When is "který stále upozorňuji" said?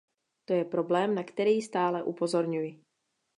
1.23-2.81